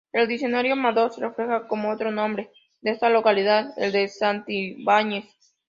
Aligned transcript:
El 0.13 0.27
Diccionario 0.27 0.75
Madoz 0.75 1.19
refleja 1.19 1.67
como 1.67 1.91
otro 1.91 2.09
nombre 2.09 2.49
de 2.81 2.89
esta 2.89 3.07
localidad 3.09 3.71
el 3.77 3.91
de 3.91 4.07
Santibáñez. 4.07 5.25